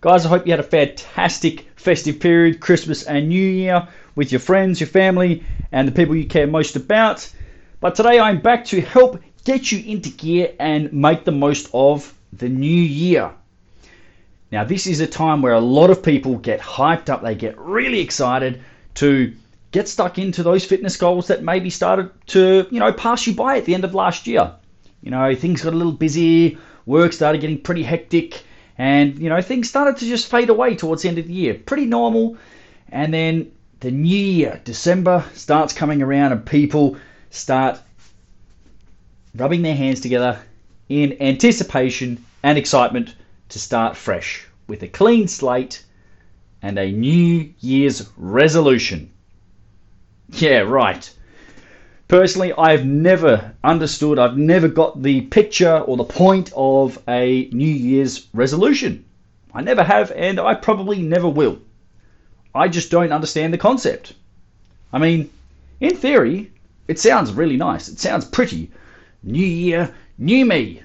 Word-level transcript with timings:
Guys, 0.00 0.24
I 0.24 0.28
hope 0.28 0.46
you 0.46 0.52
had 0.52 0.60
a 0.60 0.62
fantastic 0.62 1.66
festive 1.74 2.20
period, 2.20 2.60
Christmas 2.60 3.02
and 3.02 3.28
New 3.28 3.44
Year, 3.44 3.88
with 4.14 4.30
your 4.30 4.38
friends, 4.38 4.78
your 4.78 4.86
family, 4.86 5.42
and 5.72 5.88
the 5.88 5.92
people 5.92 6.14
you 6.14 6.24
care 6.24 6.46
most 6.46 6.76
about. 6.76 7.28
But 7.80 7.96
today 7.96 8.20
I'm 8.20 8.40
back 8.40 8.64
to 8.66 8.80
help 8.80 9.20
get 9.44 9.72
you 9.72 9.82
into 9.92 10.10
gear 10.10 10.52
and 10.60 10.92
make 10.92 11.24
the 11.24 11.32
most 11.32 11.68
of 11.74 12.14
the 12.32 12.48
new 12.48 12.80
year. 12.80 13.32
Now, 14.52 14.62
this 14.62 14.86
is 14.86 15.00
a 15.00 15.06
time 15.06 15.42
where 15.42 15.54
a 15.54 15.60
lot 15.60 15.90
of 15.90 16.00
people 16.00 16.36
get 16.36 16.60
hyped 16.60 17.08
up, 17.08 17.24
they 17.24 17.34
get 17.34 17.58
really 17.58 17.98
excited 17.98 18.62
to 18.94 19.34
get 19.72 19.88
stuck 19.88 20.16
into 20.16 20.44
those 20.44 20.64
fitness 20.64 20.96
goals 20.96 21.26
that 21.26 21.42
maybe 21.42 21.70
started 21.70 22.12
to, 22.28 22.68
you 22.70 22.78
know, 22.78 22.92
pass 22.92 23.26
you 23.26 23.34
by 23.34 23.58
at 23.58 23.64
the 23.64 23.74
end 23.74 23.84
of 23.84 23.96
last 23.96 24.28
year. 24.28 24.52
You 25.02 25.10
know, 25.10 25.34
things 25.34 25.62
got 25.62 25.72
a 25.72 25.76
little 25.76 25.90
busy, 25.90 26.56
work 26.86 27.12
started 27.12 27.40
getting 27.40 27.60
pretty 27.60 27.82
hectic, 27.82 28.44
and, 28.78 29.18
you 29.18 29.28
know, 29.28 29.42
things 29.42 29.68
started 29.68 29.96
to 29.98 30.06
just 30.06 30.30
fade 30.30 30.48
away 30.48 30.76
towards 30.76 31.02
the 31.02 31.08
end 31.08 31.18
of 31.18 31.26
the 31.26 31.32
year. 31.32 31.54
Pretty 31.54 31.84
normal. 31.84 32.38
And 32.90 33.12
then 33.12 33.50
the 33.80 33.90
new 33.90 34.16
year, 34.16 34.60
December, 34.64 35.24
starts 35.34 35.72
coming 35.72 36.00
around 36.00 36.32
and 36.32 36.46
people 36.46 36.96
start 37.30 37.80
rubbing 39.34 39.62
their 39.62 39.74
hands 39.74 40.00
together 40.00 40.40
in 40.88 41.20
anticipation 41.20 42.24
and 42.42 42.56
excitement 42.56 43.14
to 43.50 43.58
start 43.58 43.96
fresh 43.96 44.46
with 44.68 44.82
a 44.82 44.88
clean 44.88 45.26
slate 45.26 45.84
and 46.62 46.78
a 46.78 46.90
New 46.90 47.52
Year's 47.60 48.08
resolution. 48.16 49.10
Yeah, 50.30 50.60
right. 50.60 51.10
Personally, 52.08 52.54
I've 52.54 52.86
never 52.86 53.54
understood, 53.62 54.18
I've 54.18 54.38
never 54.38 54.66
got 54.66 55.02
the 55.02 55.20
picture 55.20 55.76
or 55.80 55.98
the 55.98 56.04
point 56.04 56.50
of 56.56 56.98
a 57.06 57.50
New 57.52 57.68
Year's 57.68 58.26
resolution. 58.32 59.04
I 59.52 59.60
never 59.60 59.84
have, 59.84 60.10
and 60.12 60.40
I 60.40 60.54
probably 60.54 61.02
never 61.02 61.28
will. 61.28 61.58
I 62.54 62.68
just 62.68 62.90
don't 62.90 63.12
understand 63.12 63.52
the 63.52 63.58
concept. 63.58 64.14
I 64.90 64.96
mean, 64.96 65.28
in 65.80 65.96
theory, 65.96 66.50
it 66.88 66.98
sounds 66.98 67.34
really 67.34 67.58
nice. 67.58 67.88
It 67.88 67.98
sounds 67.98 68.24
pretty. 68.24 68.70
New 69.22 69.44
year, 69.46 69.94
new 70.16 70.46
me. 70.46 70.82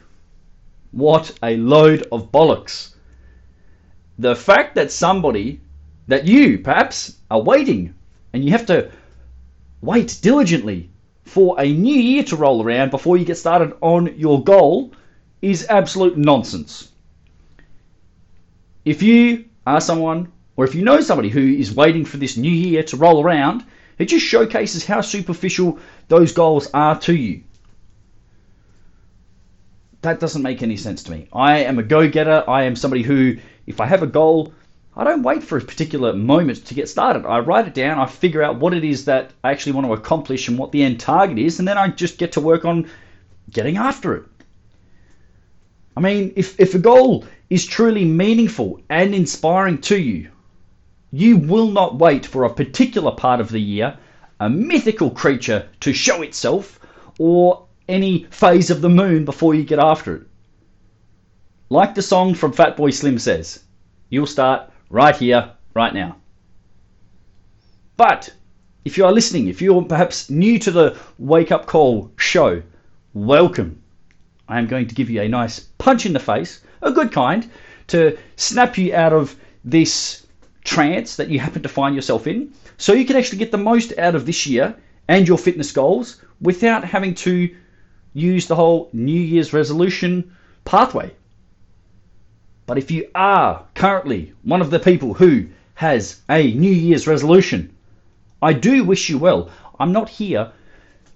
What 0.92 1.32
a 1.42 1.56
load 1.56 2.06
of 2.12 2.34
bollocks. 2.34 2.96
The 4.20 4.36
fact 4.36 4.76
that 4.76 4.92
somebody, 4.92 5.62
that 6.10 6.28
you 6.28 6.58
perhaps, 6.58 7.16
are 7.32 7.42
waiting, 7.42 7.96
and 8.34 8.44
you 8.44 8.52
have 8.52 8.66
to 8.66 8.92
wait 9.82 10.20
diligently 10.22 10.90
for 11.24 11.60
a 11.60 11.74
new 11.74 11.96
year 11.96 12.24
to 12.24 12.36
roll 12.36 12.64
around 12.64 12.92
before 12.92 13.18
you 13.18 13.26
get 13.26 13.38
started 13.38 13.74
on 13.82 14.18
your 14.18 14.44
goal 14.44 14.92
is 15.42 15.66
absolute 15.70 16.18
nonsense. 16.18 16.92
If 18.86 19.02
you 19.02 19.46
are 19.66 19.82
someone, 19.82 20.32
or 20.56 20.66
if 20.66 20.76
you 20.76 20.84
know 20.84 21.02
somebody 21.02 21.30
who 21.30 21.42
is 21.42 21.74
waiting 21.74 22.06
for 22.06 22.18
this 22.18 22.38
new 22.38 22.52
year 22.52 22.84
to 22.84 22.98
roll 22.98 23.24
around, 23.24 23.66
it 23.98 24.06
just 24.06 24.26
showcases 24.26 24.86
how 24.86 25.02
superficial 25.02 25.80
those 26.10 26.34
goals 26.34 26.70
are 26.74 27.00
to 27.00 27.16
you. 27.16 27.44
That 30.02 30.20
doesn't 30.20 30.42
make 30.42 30.62
any 30.62 30.76
sense 30.76 31.04
to 31.04 31.12
me. 31.12 31.30
I 31.32 31.60
am 31.60 31.80
a 31.80 31.84
go 31.84 32.10
getter. 32.10 32.44
I 32.48 32.64
am 32.64 32.76
somebody 32.76 33.04
who, 33.04 33.38
if 33.66 33.80
I 33.80 33.86
have 33.86 34.04
a 34.04 34.08
goal, 34.08 34.54
I 34.96 35.04
don't 35.04 35.24
wait 35.24 35.42
for 35.42 35.58
a 35.58 35.62
particular 35.62 36.14
moment 36.14 36.66
to 36.66 36.76
get 36.76 36.88
started. 36.88 37.26
I 37.26 37.40
write 37.40 37.68
it 37.68 37.74
down, 37.74 37.98
I 37.98 38.06
figure 38.06 38.44
out 38.44 38.60
what 38.60 38.76
it 38.76 38.84
is 38.84 39.06
that 39.06 39.34
I 39.44 39.52
actually 39.52 39.72
want 39.72 39.88
to 39.88 39.94
accomplish 39.94 40.48
and 40.48 40.58
what 40.58 40.72
the 40.72 40.84
end 40.84 41.00
target 41.00 41.40
is, 41.40 41.58
and 41.58 41.68
then 41.68 41.80
I 41.80 41.88
just 41.88 42.20
get 42.20 42.34
to 42.34 42.42
work 42.42 42.64
on 42.64 42.90
getting 43.50 43.78
after 43.78 44.16
it. 44.16 44.26
I 45.98 46.00
mean, 46.00 46.34
if, 46.36 46.60
if 46.60 46.76
a 46.76 46.80
goal 46.80 47.26
is 47.50 47.66
truly 47.66 48.06
meaningful 48.06 48.82
and 48.90 49.16
inspiring 49.16 49.82
to 49.82 49.98
you, 49.98 50.30
you 51.12 51.38
will 51.38 51.72
not 51.72 51.98
wait 51.98 52.26
for 52.26 52.44
a 52.44 52.54
particular 52.54 53.12
part 53.12 53.40
of 53.40 53.50
the 53.50 53.62
year, 53.62 53.98
a 54.40 54.50
mythical 54.50 55.10
creature 55.10 55.70
to 55.80 55.94
show 55.94 56.22
itself, 56.22 56.80
or 57.18 57.66
any 57.88 58.26
phase 58.30 58.70
of 58.70 58.82
the 58.82 58.90
moon 58.90 59.26
before 59.26 59.56
you 59.56 59.64
get 59.64 59.80
after 59.80 60.16
it. 60.18 60.24
Like 61.70 61.96
the 61.96 62.02
song 62.02 62.36
from 62.36 62.54
Fatboy 62.54 62.94
Slim 62.94 63.18
says, 63.18 63.64
you'll 64.10 64.28
start 64.28 64.70
right 64.90 65.16
here, 65.16 65.52
right 65.74 65.94
now. 65.94 66.18
But 67.98 68.34
if 68.86 68.98
you 68.98 69.06
are 69.06 69.12
listening, 69.12 69.48
if 69.48 69.62
you're 69.62 69.84
perhaps 69.84 70.30
new 70.30 70.60
to 70.60 70.72
the 70.72 70.98
Wake 71.18 71.52
Up 71.52 71.66
Call 71.66 72.12
show, 72.18 72.62
welcome. 73.14 73.82
I 74.48 74.60
am 74.60 74.68
going 74.68 74.88
to 74.88 74.96
give 74.96 75.10
you 75.10 75.22
a 75.22 75.28
nice 75.28 75.60
punch 75.60 76.06
in 76.06 76.14
the 76.14 76.20
face, 76.20 76.62
a 76.82 76.92
good 76.92 77.12
kind, 77.12 77.50
to 77.88 78.18
snap 78.36 78.78
you 78.78 78.94
out 78.94 79.14
of 79.14 79.36
this 79.64 80.26
trance 80.64 81.16
that 81.16 81.30
you 81.30 81.40
happen 81.40 81.62
to 81.64 81.70
find 81.70 81.96
yourself 81.96 82.28
in, 82.28 82.54
so 82.78 82.94
you 82.94 83.06
can 83.06 83.16
actually 83.16 83.38
get 83.38 83.52
the 83.52 83.58
most 83.58 83.98
out 83.98 84.16
of 84.16 84.26
this 84.26 84.46
year 84.46 84.76
and 85.08 85.28
your 85.28 85.38
fitness 85.38 85.72
goals 85.72 86.22
without 86.42 86.84
having 86.84 87.14
to 87.14 87.56
use 88.14 88.48
the 88.48 88.56
whole 88.56 88.90
New 88.94 89.20
Year's 89.20 89.54
resolution 89.54 90.36
pathway. 90.66 91.12
But 92.66 92.78
if 92.78 92.90
you 92.92 93.10
are 93.14 93.66
currently 93.76 94.34
one 94.44 94.62
of 94.62 94.70
the 94.70 94.80
people 94.80 95.14
who 95.14 95.48
has 95.76 96.22
a 96.30 96.54
New 96.54 96.72
Year's 96.72 97.08
resolution, 97.08 97.76
I 98.42 98.54
do 98.54 98.84
wish 98.84 99.10
you 99.10 99.18
well. 99.18 99.50
I'm 99.80 99.92
not 99.92 100.10
here 100.10 100.52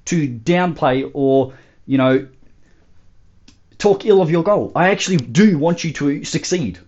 to 0.06 0.28
downplay 0.28 1.10
or, 1.14 1.54
you 1.86 1.98
know, 1.98 2.28
talk 3.78 4.06
ill 4.06 4.22
of 4.22 4.32
your 4.32 4.44
goal. 4.44 4.72
I 4.76 4.90
actually 4.90 5.18
do 5.18 5.58
want 5.58 5.84
you 5.84 5.94
to 5.94 6.24
succeed. 6.24 6.80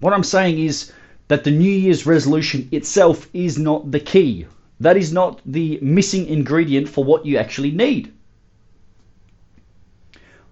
What 0.00 0.12
I'm 0.12 0.24
saying 0.24 0.58
is 0.58 0.92
that 1.28 1.44
the 1.44 1.50
New 1.50 1.70
Year's 1.70 2.06
resolution 2.06 2.68
itself 2.72 3.28
is 3.32 3.58
not 3.58 3.90
the 3.92 4.00
key. 4.00 4.46
That 4.80 4.96
is 4.96 5.12
not 5.12 5.40
the 5.46 5.78
missing 5.80 6.26
ingredient 6.26 6.88
for 6.88 7.04
what 7.04 7.24
you 7.24 7.38
actually 7.38 7.70
need. 7.70 8.12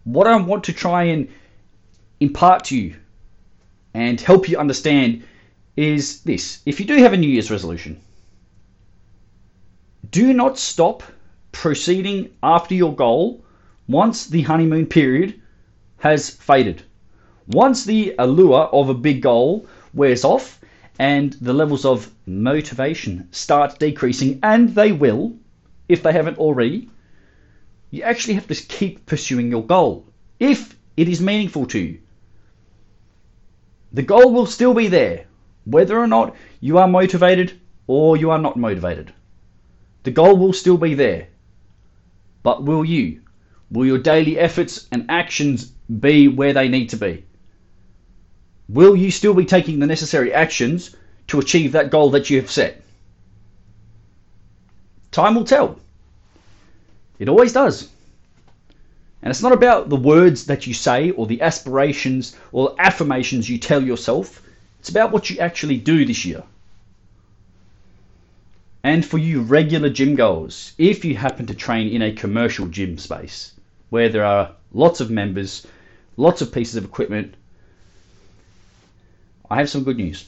What 0.05 0.27
I 0.27 0.37
want 0.37 0.65
to 0.65 0.72
try 0.72 1.05
and 1.05 1.28
impart 2.21 2.65
to 2.65 2.77
you 2.77 2.95
and 3.94 4.21
help 4.21 4.49
you 4.49 4.59
understand 4.59 5.22
is 5.77 6.21
this. 6.22 6.60
If 6.66 6.78
you 6.78 6.87
do 6.87 6.97
have 6.97 7.12
a 7.12 7.16
New 7.16 7.28
Year's 7.28 7.50
resolution, 7.50 8.00
do 10.10 10.32
not 10.32 10.59
stop 10.59 11.03
proceeding 11.53 12.31
after 12.43 12.75
your 12.75 12.94
goal 12.94 13.44
once 13.88 14.27
the 14.27 14.43
honeymoon 14.43 14.87
period 14.87 15.41
has 15.99 16.31
faded. 16.31 16.83
Once 17.47 17.84
the 17.84 18.15
allure 18.19 18.65
of 18.65 18.88
a 18.88 18.94
big 18.94 19.22
goal 19.22 19.66
wears 19.93 20.25
off 20.25 20.60
and 20.99 21.33
the 21.34 21.53
levels 21.53 21.84
of 21.84 22.10
motivation 22.27 23.28
start 23.33 23.78
decreasing, 23.78 24.38
and 24.43 24.75
they 24.75 24.93
will 24.93 25.37
if 25.88 26.03
they 26.03 26.12
haven't 26.12 26.38
already, 26.38 26.88
you 27.91 28.03
actually 28.03 28.34
have 28.34 28.47
to 28.47 28.54
keep 28.54 29.06
pursuing 29.06 29.50
your 29.50 29.65
goal 29.65 30.06
if 30.41 30.77
it 30.97 31.09
is 31.09 31.21
meaningful 31.21 31.66
to 31.66 31.78
you. 31.78 31.99
The 33.94 34.03
goal 34.03 34.32
will 34.32 34.47
still 34.47 34.75
be 34.75 34.88
there, 34.88 35.27
whether 35.65 35.97
or 35.97 36.09
not 36.09 36.34
you 36.60 36.78
are 36.78 36.89
motivated 36.89 37.60
or 37.86 38.16
you 38.16 38.28
are 38.33 38.41
not 38.41 38.57
motivated. 38.57 39.13
The 40.03 40.10
goal 40.10 40.36
will 40.36 40.53
still 40.53 40.77
be 40.77 40.95
there. 40.95 41.28
But 42.42 42.65
will 42.65 42.84
you? 42.84 43.21
Will 43.71 43.86
your 43.86 43.98
daily 43.98 44.36
efforts 44.36 44.89
and 44.91 45.07
actions 45.09 45.66
be 46.01 46.27
where 46.27 46.53
they 46.53 46.66
need 46.66 46.89
to 46.89 46.97
be? 46.97 47.24
Will 48.69 48.97
you 48.97 49.13
still 49.13 49.33
be 49.33 49.45
taking 49.45 49.78
the 49.78 49.86
necessary 49.86 50.34
actions 50.34 50.97
to 51.28 51.39
achieve 51.39 51.71
that 51.72 51.92
goal 51.92 52.10
that 52.10 52.28
you 52.28 52.41
have 52.41 52.51
set? 52.51 52.83
Time 55.13 55.36
will 55.36 55.45
tell. 55.45 55.78
It 57.21 57.28
always 57.28 57.53
does. 57.53 57.94
And 59.24 59.30
it's 59.30 59.42
not 59.42 59.53
about 59.53 59.88
the 59.88 59.97
words 59.97 60.44
that 60.44 60.66
you 60.66 60.74
say 60.74 61.10
or 61.12 61.26
the 61.26 61.41
aspirations 61.41 62.36
or 62.53 62.74
affirmations 62.78 63.48
you 63.48 63.56
tell 63.56 63.82
yourself. 63.82 64.42
It's 64.80 64.91
about 64.91 65.12
what 65.12 65.30
you 65.30 65.38
actually 65.38 65.78
do 65.78 66.04
this 66.04 66.26
year. 66.26 66.42
And 68.82 69.03
for 69.03 69.16
you 69.16 69.41
regular 69.41 69.88
gym 69.88 70.15
goers, 70.15 70.74
if 70.76 71.06
you 71.06 71.16
happen 71.16 71.47
to 71.47 71.54
train 71.54 71.88
in 71.88 72.03
a 72.03 72.12
commercial 72.12 72.66
gym 72.66 72.98
space 72.98 73.54
where 73.88 74.10
there 74.10 74.26
are 74.26 74.50
lots 74.74 75.00
of 75.00 75.10
members, 75.10 75.66
lots 76.18 76.42
of 76.42 76.53
pieces 76.53 76.76
of 76.76 76.84
equipment, 76.84 77.32
I 79.50 79.56
have 79.56 79.71
some 79.71 79.84
good 79.84 79.97
news. 79.97 80.26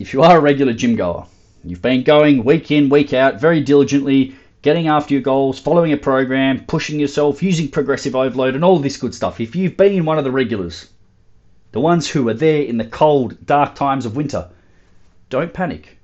if 0.00 0.12
you 0.12 0.22
are 0.22 0.38
a 0.38 0.40
regular 0.40 0.72
gym 0.72 0.96
goer, 0.96 1.26
you've 1.62 1.80
been 1.80 2.02
going 2.02 2.42
week 2.42 2.72
in, 2.72 2.88
week 2.88 3.12
out, 3.12 3.40
very 3.40 3.60
diligently, 3.60 4.34
getting 4.62 4.88
after 4.88 5.14
your 5.14 5.22
goals, 5.22 5.58
following 5.58 5.92
a 5.92 5.96
program, 5.96 6.64
pushing 6.66 7.00
yourself, 7.00 7.42
using 7.42 7.68
progressive 7.68 8.14
overload, 8.14 8.54
and 8.54 8.64
all 8.64 8.78
this 8.78 8.96
good 8.96 9.14
stuff. 9.14 9.40
If 9.40 9.56
you've 9.56 9.76
been 9.76 10.04
one 10.04 10.18
of 10.18 10.24
the 10.24 10.30
regulars, 10.30 10.88
the 11.72 11.80
ones 11.80 12.08
who 12.08 12.28
are 12.28 12.34
there 12.34 12.62
in 12.62 12.76
the 12.76 12.84
cold, 12.84 13.46
dark 13.46 13.74
times 13.74 14.04
of 14.04 14.16
winter, 14.16 14.48
don't 15.30 15.52
panic. 15.52 15.98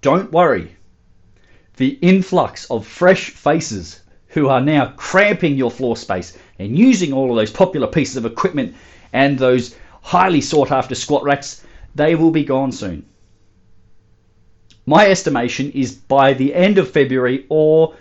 Don't 0.00 0.30
worry. 0.30 0.76
The 1.76 1.98
influx 2.02 2.70
of 2.70 2.86
fresh 2.86 3.30
faces 3.30 4.00
who 4.28 4.48
are 4.48 4.60
now 4.60 4.92
cramping 4.96 5.56
your 5.56 5.70
floor 5.70 5.96
space 5.96 6.36
and 6.58 6.78
using 6.78 7.12
all 7.12 7.30
of 7.30 7.36
those 7.36 7.50
popular 7.50 7.86
pieces 7.86 8.16
of 8.16 8.26
equipment 8.26 8.74
and 9.12 9.38
those 9.38 9.74
highly 10.02 10.40
sought 10.40 10.70
after 10.70 10.94
squat 10.94 11.24
racks, 11.24 11.64
they 11.94 12.14
will 12.14 12.30
be 12.30 12.44
gone 12.44 12.70
soon. 12.70 13.04
My 14.90 15.06
estimation 15.06 15.70
is 15.70 15.92
by 15.92 16.32
the 16.32 16.52
end 16.52 16.76
of 16.76 16.90
February 16.90 17.46
or 17.48 17.94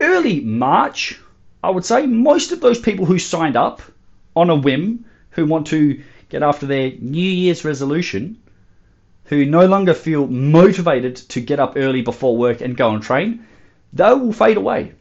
early 0.00 0.40
March, 0.40 1.16
I 1.62 1.70
would 1.70 1.84
say 1.84 2.06
most 2.06 2.50
of 2.50 2.58
those 2.58 2.80
people 2.80 3.06
who 3.06 3.20
signed 3.20 3.54
up 3.54 3.80
on 4.34 4.50
a 4.50 4.56
whim, 4.56 5.04
who 5.30 5.46
want 5.46 5.68
to 5.68 6.02
get 6.30 6.42
after 6.42 6.66
their 6.66 6.90
New 6.98 7.20
Year's 7.20 7.64
resolution, 7.64 8.36
who 9.26 9.46
no 9.46 9.66
longer 9.66 9.94
feel 9.94 10.26
motivated 10.26 11.14
to 11.14 11.40
get 11.40 11.60
up 11.60 11.74
early 11.76 12.02
before 12.02 12.36
work 12.36 12.60
and 12.60 12.76
go 12.76 12.90
and 12.90 13.00
train, 13.00 13.46
they 13.92 14.12
will 14.12 14.32
fade 14.32 14.56
away, 14.56 14.92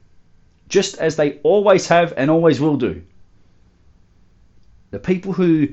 just 0.69 1.00
as 1.00 1.15
they 1.15 1.39
always 1.41 1.88
have 1.88 2.13
and 2.15 2.29
always 2.29 2.62
will 2.62 2.77
do. 2.77 3.01
The 4.91 5.00
people 5.00 5.33
who 5.33 5.69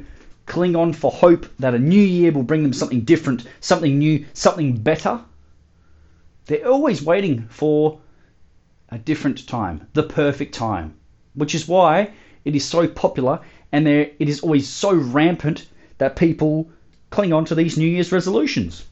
cling 0.46 0.74
on 0.74 0.94
for 0.94 1.10
hope 1.10 1.44
that 1.58 1.74
a 1.74 1.78
new 1.78 2.00
year 2.00 2.32
will 2.32 2.44
bring 2.44 2.62
them 2.62 2.72
something 2.72 3.02
different, 3.02 3.46
something 3.60 3.98
new, 3.98 4.24
something 4.32 4.78
better, 4.78 5.20
they're 6.46 6.68
always 6.68 7.02
waiting 7.02 7.46
for 7.48 8.00
a 8.88 8.98
different 8.98 9.46
time, 9.46 9.86
the 9.92 10.02
perfect 10.02 10.54
time, 10.54 10.94
which 11.34 11.54
is 11.54 11.68
why 11.68 12.10
it 12.44 12.56
is 12.56 12.64
so 12.64 12.88
popular 12.88 13.40
and 13.72 13.86
there 13.86 14.10
it 14.18 14.28
is 14.28 14.40
always 14.40 14.68
so 14.68 14.92
rampant 14.92 15.66
that 15.98 16.16
people 16.16 16.68
cling 17.10 17.32
on 17.32 17.44
to 17.44 17.54
these 17.54 17.76
New 17.76 17.86
Year's 17.86 18.12
resolutions. 18.12 18.84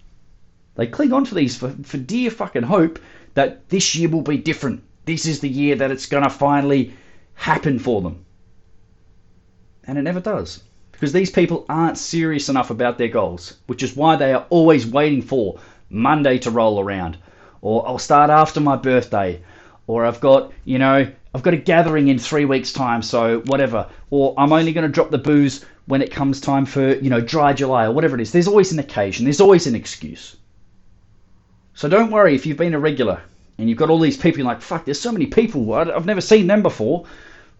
They 0.77 0.87
cling 0.87 1.13
on 1.13 1.25
to 1.25 1.35
these 1.35 1.57
for, 1.57 1.71
for 1.83 1.99
dear 1.99 2.31
fucking 2.31 2.63
hope 2.63 2.99
that 3.35 3.69
this 3.69 3.95
year 3.95 4.09
will 4.09 4.23
be 4.23 4.39
different. 4.39 4.83
This 5.05 5.27
is 5.27 5.41
the 5.41 5.49
year 5.49 5.77
that 5.77 5.91
it's 5.91 6.07
going 6.07 6.25
to 6.25 6.31
finally 6.31 6.95
happen 7.35 7.79
for 7.79 8.03
them. 8.03 8.25
And 9.85 9.99
it 9.99 10.03
never 10.03 10.21
does. 10.21 10.63
Because 10.93 11.13
these 11.13 11.31
people 11.31 11.65
aren't 11.69 11.99
serious 11.99 12.49
enough 12.49 12.71
about 12.71 12.99
their 12.99 13.09
goals, 13.09 13.57
which 13.67 13.83
is 13.83 13.97
why 13.97 14.17
they 14.17 14.33
are 14.33 14.47
always 14.51 14.87
waiting 14.87 15.23
for 15.23 15.59
Monday 15.89 16.39
to 16.39 16.51
roll 16.51 16.81
around, 16.81 17.17
or 17.61 17.87
I'll 17.87 17.99
start 17.99 18.31
after 18.31 18.61
my 18.61 18.77
birthday, 18.77 19.43
or 19.87 20.05
I've 20.05 20.21
got, 20.21 20.53
you 20.65 20.79
know, 20.79 21.11
I've 21.35 21.43
got 21.43 21.55
a 21.55 21.59
gathering 21.59 22.09
in 22.09 22.19
three 22.19 22.45
weeks' 22.45 22.73
time, 22.73 23.03
so 23.03 23.41
whatever, 23.41 23.89
or 24.11 24.35
I'm 24.39 24.53
only 24.53 24.73
going 24.73 24.87
to 24.87 24.93
drop 24.93 25.11
the 25.11 25.19
booze 25.19 25.65
when 25.87 26.03
it 26.03 26.11
comes 26.11 26.41
time 26.41 26.67
for, 26.67 26.95
you 26.95 27.11
know, 27.11 27.21
dry 27.21 27.53
July 27.53 27.85
or 27.85 27.93
whatever 27.93 28.15
it 28.15 28.21
is. 28.21 28.33
There's 28.33 28.49
always 28.49 28.73
an 28.73 28.79
occasion, 28.79 29.25
there's 29.25 29.41
always 29.41 29.67
an 29.67 29.75
excuse. 29.75 30.37
So 31.75 31.89
don't 31.89 32.11
worry 32.11 32.35
if 32.35 32.45
you've 32.45 32.59
been 32.59 32.75
a 32.75 32.79
regular 32.79 33.23
and 33.57 33.69
you've 33.69 33.79
got 33.79 33.91
all 33.91 33.99
these 33.99 34.17
people, 34.17 34.45
like, 34.45 34.63
fuck, 34.63 34.85
there's 34.85 35.01
so 35.01 35.13
many 35.13 35.27
people, 35.27 35.73
I've 35.75 36.07
never 36.07 36.21
seen 36.21 36.47
them 36.47 36.63
before. 36.63 37.07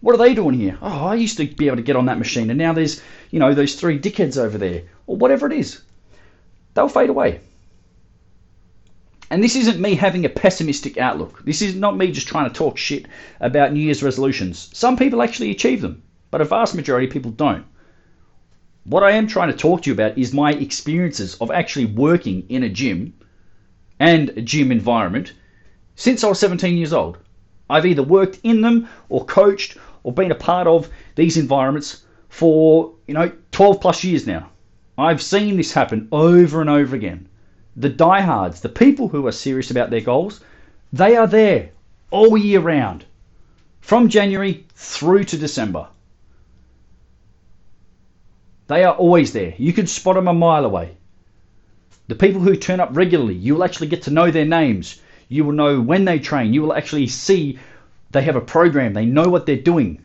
What 0.01 0.15
are 0.15 0.19
they 0.19 0.35
doing 0.35 0.55
here? 0.55 0.79
Oh, 0.81 1.07
I 1.07 1.17
used 1.17 1.39
to 1.39 1.47
be 1.47 1.67
able 1.67 1.79
to 1.79 1.83
get 1.83 1.97
on 1.97 2.07
that 2.07 2.19
machine, 2.19 2.51
and 2.51 2.59
now 2.59 2.73
there's, 2.73 3.03
you 3.31 3.41
know, 3.41 3.53
those 3.53 3.75
three 3.75 3.99
dickheads 3.99 4.39
over 4.39 4.57
there, 4.57 4.83
or 5.09 5.17
whatever 5.17 5.47
it 5.47 5.53
is. 5.53 5.83
They'll 6.75 6.89
fade 6.89 7.11
away. 7.11 7.41
And 9.31 9.45
this 9.45 9.57
isn't 9.57 9.79
me 9.79 9.95
having 9.95 10.25
a 10.25 10.31
pessimistic 10.31 10.97
outlook. 10.97 11.45
This 11.45 11.61
is 11.61 11.75
not 11.75 11.99
me 11.99 12.11
just 12.11 12.29
trying 12.29 12.49
to 12.49 12.55
talk 12.55 12.79
shit 12.79 13.07
about 13.41 13.73
New 13.73 13.81
Year's 13.81 14.03
resolutions. 14.03 14.71
Some 14.73 14.97
people 14.97 15.21
actually 15.21 15.51
achieve 15.51 15.83
them, 15.83 16.03
but 16.31 16.41
a 16.41 16.47
vast 16.47 16.75
majority 16.75 17.07
of 17.07 17.13
people 17.13 17.33
don't. 17.33 17.67
What 18.85 19.03
I 19.03 19.11
am 19.11 19.27
trying 19.27 19.51
to 19.51 19.57
talk 19.57 19.83
to 19.83 19.91
you 19.91 19.93
about 19.93 20.17
is 20.17 20.33
my 20.33 20.53
experiences 20.53 21.35
of 21.43 21.51
actually 21.51 21.85
working 21.85 22.47
in 22.49 22.63
a 22.63 22.71
gym 22.71 23.13
and 24.01 24.31
a 24.31 24.41
gym 24.41 24.73
environment 24.73 25.35
since 25.95 26.25
I 26.25 26.29
was 26.29 26.39
17 26.39 26.79
years 26.79 26.95
old. 26.95 27.19
I've 27.69 27.85
either 27.85 28.03
worked 28.03 28.41
in 28.45 28.63
them 28.63 28.89
or 29.11 29.27
coached 29.27 29.77
or 30.05 30.13
been 30.15 30.31
a 30.31 30.37
part 30.37 30.67
of 30.67 30.89
these 31.17 31.37
environments 31.37 32.05
for, 32.31 32.95
you 33.07 33.13
know, 33.13 33.31
12 33.53 33.79
plus 33.79 34.05
years 34.05 34.27
now. 34.27 34.49
I've 34.97 35.21
seen 35.21 35.59
this 35.59 35.75
happen 35.75 36.09
over 36.13 36.63
and 36.63 36.71
over 36.71 36.97
again 36.97 37.28
the 37.79 37.89
diehards, 37.89 38.61
the 38.61 38.69
people 38.69 39.09
who 39.09 39.27
are 39.27 39.33
serious 39.33 39.71
about 39.71 39.91
their 39.91 40.01
goals, 40.01 40.41
they 40.93 41.17
are 41.17 41.29
there 41.29 41.71
all 42.11 42.37
year 42.37 42.61
round, 42.61 43.05
from 43.81 44.09
January 44.09 44.67
through 44.75 45.25
to 45.25 45.39
December. 45.39 45.87
They 48.67 48.83
are 48.85 48.95
always 48.95 49.33
there. 49.33 49.55
You 49.57 49.73
can 49.73 49.87
spot 49.87 50.17
them 50.17 50.29
a 50.29 50.35
mile 50.35 50.65
away. 50.65 50.97
The 52.09 52.17
people 52.17 52.41
who 52.41 52.57
turn 52.57 52.81
up 52.81 52.91
regularly, 52.93 53.35
you 53.35 53.55
will 53.55 53.65
actually 53.65 53.87
get 53.87 54.03
to 54.03 54.11
know 54.11 54.31
their 54.31 54.45
names. 54.45 55.01
You 55.29 55.45
will 55.45 55.53
know 55.53 55.81
when 55.81 56.05
they 56.05 56.19
train. 56.19 56.53
You 56.53 56.63
will 56.63 56.75
actually 56.75 57.07
see 57.07 57.59
they 58.11 58.23
have 58.23 58.37
a 58.37 58.41
program. 58.41 58.93
They 58.93 59.07
know 59.07 59.29
what 59.29 59.47
they're 59.47 59.57
doing. 59.57 60.05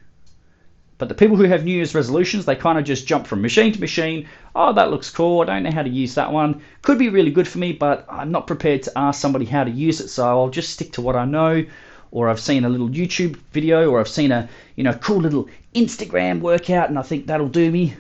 But 1.04 1.10
the 1.10 1.16
people 1.16 1.36
who 1.36 1.44
have 1.44 1.66
New 1.66 1.74
Year's 1.74 1.94
resolutions, 1.94 2.46
they 2.46 2.56
kind 2.56 2.80
of 2.80 2.86
just 2.86 3.06
jump 3.06 3.28
from 3.28 3.42
machine 3.42 3.74
to 3.74 3.80
machine. 3.82 4.26
Oh, 4.56 4.72
that 4.72 4.90
looks 4.90 5.10
cool. 5.10 5.42
I 5.42 5.46
don't 5.48 5.64
know 5.64 5.72
how 5.72 5.84
to 5.84 5.90
use 5.90 6.16
that 6.16 6.32
one. 6.32 6.62
Could 6.82 6.98
be 6.98 7.10
really 7.10 7.30
good 7.30 7.46
for 7.46 7.58
me, 7.58 7.74
but 7.74 8.06
I'm 8.10 8.32
not 8.32 8.48
prepared 8.48 8.84
to 8.84 8.98
ask 8.98 9.20
somebody 9.20 9.44
how 9.44 9.66
to 9.66 9.70
use 9.70 10.00
it, 10.00 10.08
so 10.08 10.26
I'll 10.26 10.48
just 10.48 10.70
stick 10.70 10.94
to 10.94 11.02
what 11.02 11.18
I 11.18 11.26
know. 11.26 11.66
Or 12.12 12.30
I've 12.30 12.40
seen 12.40 12.64
a 12.64 12.70
little 12.70 12.88
YouTube 12.88 13.36
video, 13.52 13.92
or 13.92 14.00
I've 14.00 14.08
seen 14.08 14.32
a 14.32 14.48
you 14.78 14.86
know 14.86 14.94
cool 14.94 15.18
little 15.18 15.50
Instagram 15.76 16.40
workout, 16.40 16.88
and 16.88 16.98
I 16.98 17.02
think 17.02 17.28
that'll 17.28 17.50
do 17.50 17.70
me. 17.70 17.96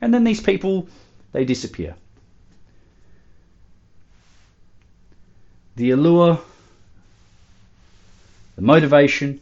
And 0.00 0.14
then 0.14 0.22
these 0.22 0.40
people, 0.40 0.86
they 1.32 1.44
disappear. 1.44 1.96
The 5.74 5.90
allure, 5.90 6.38
the 8.54 8.62
motivation, 8.62 9.40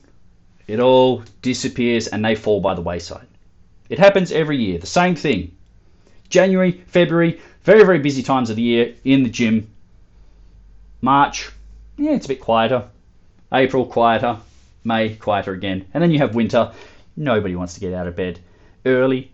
it 0.72 0.80
all 0.80 1.22
disappears 1.42 2.06
and 2.06 2.24
they 2.24 2.34
fall 2.34 2.58
by 2.58 2.72
the 2.72 2.80
wayside. 2.80 3.26
It 3.90 3.98
happens 3.98 4.32
every 4.32 4.56
year, 4.56 4.78
the 4.78 4.86
same 4.86 5.14
thing. 5.14 5.54
January, 6.30 6.72
February, 6.86 7.42
very, 7.62 7.84
very 7.84 7.98
busy 7.98 8.22
times 8.22 8.48
of 8.48 8.56
the 8.56 8.62
year 8.62 8.94
in 9.04 9.22
the 9.22 9.28
gym. 9.28 9.68
March, 11.02 11.50
yeah, 11.98 12.12
it's 12.12 12.24
a 12.24 12.28
bit 12.28 12.40
quieter. 12.40 12.88
April, 13.52 13.84
quieter. 13.84 14.38
May, 14.82 15.14
quieter 15.14 15.52
again. 15.52 15.84
And 15.92 16.02
then 16.02 16.10
you 16.10 16.20
have 16.20 16.34
winter. 16.34 16.72
Nobody 17.18 17.54
wants 17.54 17.74
to 17.74 17.80
get 17.80 17.92
out 17.92 18.06
of 18.06 18.16
bed 18.16 18.40
early, 18.86 19.30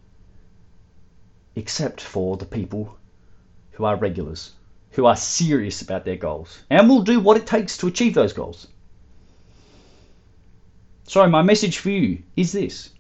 except 1.55 2.01
for 2.01 2.37
the 2.37 2.47
people 2.47 2.97
who 3.71 3.85
are 3.85 3.95
regulars, 3.95 4.51
who 4.91 5.07
are 5.07 5.15
serious 5.15 5.83
about 5.83 6.05
their 6.05 6.17
goals, 6.17 6.65
and 6.69 6.89
will 6.89 7.03
do 7.03 7.21
what 7.21 7.37
it 7.37 7.47
takes 7.47 7.77
to 7.77 7.87
achieve 7.87 8.15
those 8.15 8.33
goals. 8.33 8.67
So, 11.09 11.27
my 11.27 11.41
message 11.41 11.79
for 11.79 11.89
you 11.89 12.23
is 12.37 12.53
this 12.53 12.91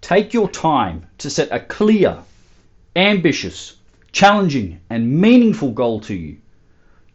take 0.00 0.32
your 0.32 0.48
time 0.48 1.06
to 1.18 1.28
set 1.28 1.52
a 1.52 1.60
clear, 1.60 2.16
ambitious, 2.96 3.76
challenging, 4.10 4.80
and 4.88 5.20
meaningful 5.20 5.72
goal 5.72 6.00
to 6.00 6.14
you. 6.14 6.38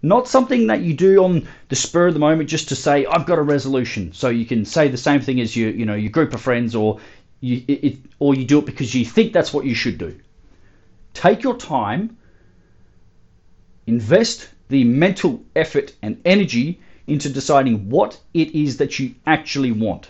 Not 0.03 0.27
something 0.27 0.67
that 0.67 0.82
you 0.82 0.94
do 0.94 1.24
on 1.24 1.48
the 1.70 1.75
spur 1.75 2.10
of 2.10 2.13
the 2.13 2.20
moment 2.20 2.51
just 2.51 2.70
to 2.70 2.75
say, 2.75 3.08
I've 3.08 3.25
got 3.25 3.39
a 3.39 3.41
resolution. 3.41 4.13
So 4.13 4.29
you 4.29 4.46
can 4.46 4.63
say 4.63 4.89
the 4.89 4.98
same 4.98 5.22
thing 5.22 5.41
as 5.41 5.55
your, 5.55 5.72
you 5.72 5.88
know, 5.88 5.96
your 5.96 6.12
group 6.12 6.36
of 6.36 6.41
friends 6.41 6.75
or 6.75 7.00
you, 7.39 7.63
it, 7.67 7.98
or 8.20 8.36
you 8.36 8.46
do 8.46 8.60
it 8.60 8.67
because 8.67 8.94
you 8.94 9.05
think 9.05 9.34
that's 9.34 9.51
what 9.51 9.65
you 9.65 9.74
should 9.74 9.98
do. 9.98 10.20
Take 11.15 11.41
your 11.41 11.58
time, 11.58 12.15
invest 13.88 14.50
the 14.70 14.84
mental 14.84 15.44
effort 15.55 15.94
and 16.03 16.22
energy 16.25 16.79
into 17.07 17.29
deciding 17.29 17.89
what 17.89 18.19
it 18.33 18.55
is 18.55 18.77
that 18.77 19.00
you 19.00 19.15
actually 19.25 19.71
want. 19.71 20.09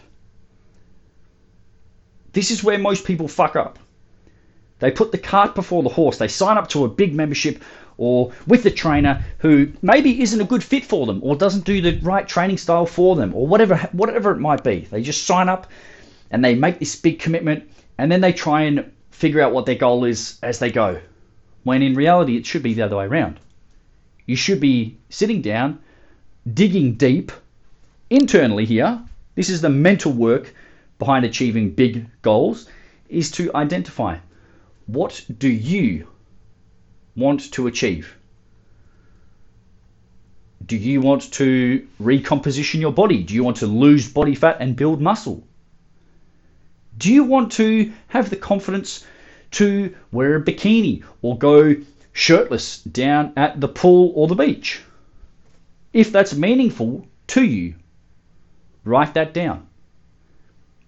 This 2.33 2.51
is 2.51 2.63
where 2.63 2.77
most 2.77 3.05
people 3.05 3.27
fuck 3.27 3.55
up. 3.55 3.79
They 4.79 4.91
put 4.91 5.11
the 5.11 5.17
cart 5.17 5.55
before 5.55 5.83
the 5.83 5.89
horse. 5.89 6.17
They 6.17 6.27
sign 6.27 6.57
up 6.57 6.67
to 6.69 6.83
a 6.83 6.89
big 6.89 7.13
membership 7.13 7.63
or 7.97 8.33
with 8.45 8.65
a 8.65 8.71
trainer 8.71 9.23
who 9.37 9.71
maybe 9.81 10.21
isn't 10.21 10.41
a 10.41 10.45
good 10.45 10.63
fit 10.63 10.83
for 10.83 11.05
them 11.05 11.21
or 11.23 11.35
doesn't 11.35 11.63
do 11.63 11.79
the 11.79 11.97
right 11.99 12.27
training 12.27 12.57
style 12.57 12.85
for 12.85 13.15
them 13.15 13.33
or 13.33 13.47
whatever 13.47 13.77
whatever 13.93 14.31
it 14.31 14.39
might 14.39 14.63
be. 14.63 14.81
They 14.91 15.01
just 15.01 15.25
sign 15.25 15.47
up 15.47 15.67
and 16.29 16.43
they 16.43 16.55
make 16.55 16.79
this 16.79 16.95
big 16.97 17.19
commitment 17.19 17.69
and 17.97 18.11
then 18.11 18.19
they 18.19 18.33
try 18.33 18.63
and 18.63 18.91
figure 19.11 19.41
out 19.41 19.53
what 19.53 19.65
their 19.65 19.75
goal 19.75 20.03
is 20.03 20.37
as 20.43 20.59
they 20.59 20.71
go. 20.71 20.99
When 21.63 21.81
in 21.81 21.95
reality 21.95 22.35
it 22.35 22.45
should 22.45 22.63
be 22.63 22.73
the 22.73 22.83
other 22.83 22.97
way 22.97 23.05
around. 23.05 23.39
You 24.25 24.35
should 24.35 24.59
be 24.59 24.97
sitting 25.09 25.41
down 25.41 25.79
digging 26.53 26.93
deep 26.93 27.31
internally 28.09 28.65
here, 28.65 29.01
this 29.35 29.49
is 29.49 29.61
the 29.61 29.69
mental 29.69 30.11
work 30.11 30.53
behind 30.99 31.25
achieving 31.25 31.71
big 31.71 32.07
goals, 32.21 32.67
is 33.09 33.31
to 33.31 33.53
identify 33.55 34.17
what 34.87 35.25
do 35.39 35.49
you 35.49 36.07
want 37.15 37.51
to 37.53 37.67
achieve? 37.67 38.15
Do 40.65 40.77
you 40.77 41.01
want 41.01 41.31
to 41.33 41.87
recomposition 41.99 42.81
your 42.81 42.91
body? 42.91 43.23
Do 43.23 43.33
you 43.33 43.43
want 43.43 43.57
to 43.57 43.67
lose 43.67 44.11
body 44.11 44.35
fat 44.35 44.57
and 44.59 44.75
build 44.75 45.01
muscle? 45.01 45.43
Do 46.97 47.13
you 47.13 47.23
want 47.23 47.51
to 47.53 47.91
have 48.07 48.29
the 48.29 48.35
confidence 48.35 49.05
to 49.51 49.95
wear 50.11 50.35
a 50.37 50.41
bikini 50.41 51.03
or 51.21 51.37
go 51.37 51.75
shirtless 52.13 52.79
down 52.79 53.33
at 53.35 53.59
the 53.59 53.67
pool 53.67 54.11
or 54.15 54.27
the 54.27 54.35
beach? 54.35 54.81
If 55.95 56.11
that's 56.11 56.35
meaningful 56.35 57.07
to 57.27 57.41
you, 57.41 57.75
write 58.83 59.13
that 59.13 59.33
down. 59.33 59.67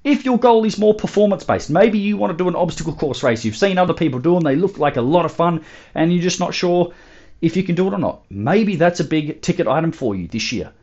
If 0.03 0.25
your 0.25 0.37
goal 0.37 0.65
is 0.65 0.77
more 0.77 0.93
performance 0.93 1.45
based, 1.45 1.69
maybe 1.69 1.97
you 1.97 2.17
want 2.17 2.37
to 2.37 2.43
do 2.43 2.49
an 2.49 2.57
obstacle 2.57 2.93
course 2.93 3.23
race, 3.23 3.45
you've 3.45 3.55
seen 3.55 3.77
other 3.77 3.93
people 3.93 4.19
do 4.19 4.33
them, 4.33 4.43
they 4.43 4.57
look 4.57 4.77
like 4.77 4.97
a 4.97 5.01
lot 5.01 5.23
of 5.23 5.31
fun, 5.31 5.63
and 5.95 6.11
you're 6.11 6.21
just 6.21 6.41
not 6.41 6.53
sure 6.53 6.93
if 7.39 7.55
you 7.55 7.63
can 7.63 7.73
do 7.73 7.87
it 7.87 7.93
or 7.93 7.99
not. 7.99 8.25
Maybe 8.29 8.75
that's 8.75 8.99
a 8.99 9.05
big 9.05 9.41
ticket 9.41 9.65
item 9.65 9.93
for 9.93 10.13
you 10.13 10.27
this 10.27 10.51
year. 10.51 10.73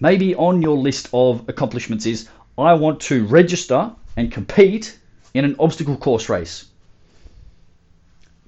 Maybe 0.00 0.34
on 0.34 0.62
your 0.62 0.78
list 0.78 1.10
of 1.12 1.46
accomplishments 1.46 2.06
is 2.06 2.30
I 2.56 2.72
want 2.72 3.00
to 3.00 3.26
register 3.26 3.92
and 4.16 4.32
compete 4.32 4.98
in 5.34 5.44
an 5.44 5.56
obstacle 5.58 5.98
course 5.98 6.30
race. 6.30 6.69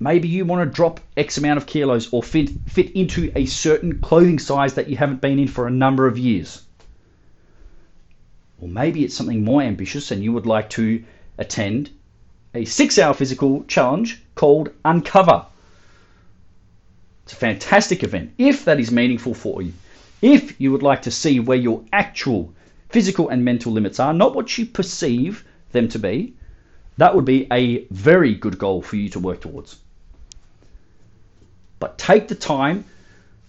Maybe 0.02 0.26
you 0.26 0.44
want 0.44 0.68
to 0.68 0.74
drop 0.74 0.98
X 1.16 1.38
amount 1.38 1.58
of 1.58 1.66
kilos 1.66 2.12
or 2.12 2.24
fit, 2.24 2.50
fit 2.66 2.90
into 2.90 3.30
a 3.36 3.46
certain 3.46 4.00
clothing 4.00 4.40
size 4.40 4.74
that 4.74 4.88
you 4.88 4.96
haven't 4.96 5.20
been 5.20 5.38
in 5.38 5.46
for 5.46 5.68
a 5.68 5.70
number 5.70 6.08
of 6.08 6.18
years. 6.18 6.64
Or 8.60 8.66
maybe 8.66 9.04
it's 9.04 9.14
something 9.14 9.44
more 9.44 9.62
ambitious 9.62 10.10
and 10.10 10.20
you 10.20 10.32
would 10.32 10.44
like 10.44 10.70
to 10.70 11.04
attend 11.38 11.90
a 12.52 12.64
six 12.64 12.98
hour 12.98 13.14
physical 13.14 13.62
challenge 13.68 14.20
called 14.34 14.70
Uncover. 14.84 15.46
It's 17.22 17.34
a 17.34 17.36
fantastic 17.36 18.02
event 18.02 18.32
if 18.38 18.64
that 18.64 18.80
is 18.80 18.90
meaningful 18.90 19.34
for 19.34 19.62
you. 19.62 19.72
If 20.20 20.60
you 20.60 20.72
would 20.72 20.82
like 20.82 21.02
to 21.02 21.12
see 21.12 21.38
where 21.38 21.56
your 21.56 21.84
actual 21.92 22.52
physical 22.88 23.28
and 23.28 23.44
mental 23.44 23.70
limits 23.70 24.00
are, 24.00 24.12
not 24.12 24.34
what 24.34 24.58
you 24.58 24.66
perceive 24.66 25.44
them 25.70 25.86
to 25.90 26.00
be, 26.00 26.34
that 26.96 27.14
would 27.14 27.24
be 27.24 27.46
a 27.52 27.84
very 27.92 28.34
good 28.34 28.58
goal 28.58 28.82
for 28.82 28.96
you 28.96 29.08
to 29.10 29.20
work 29.20 29.40
towards. 29.40 29.78
But 31.82 31.98
take 31.98 32.28
the 32.28 32.36
time 32.36 32.84